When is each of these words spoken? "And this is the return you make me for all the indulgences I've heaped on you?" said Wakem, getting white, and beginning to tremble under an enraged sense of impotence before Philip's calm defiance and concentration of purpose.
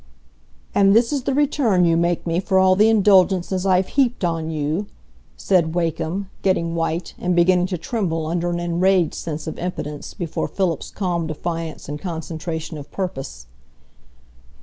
"And 0.73 0.95
this 0.95 1.13
is 1.13 1.25
the 1.25 1.33
return 1.35 1.85
you 1.85 1.95
make 1.95 2.25
me 2.25 2.39
for 2.39 2.57
all 2.57 2.75
the 2.75 2.89
indulgences 2.89 3.67
I've 3.67 3.89
heaped 3.89 4.25
on 4.25 4.49
you?" 4.49 4.87
said 5.37 5.75
Wakem, 5.75 6.25
getting 6.41 6.73
white, 6.73 7.13
and 7.19 7.35
beginning 7.35 7.67
to 7.67 7.77
tremble 7.77 8.25
under 8.25 8.49
an 8.49 8.59
enraged 8.59 9.13
sense 9.13 9.45
of 9.45 9.59
impotence 9.59 10.15
before 10.15 10.47
Philip's 10.47 10.89
calm 10.89 11.27
defiance 11.27 11.87
and 11.87 11.99
concentration 12.01 12.79
of 12.79 12.89
purpose. 12.89 13.45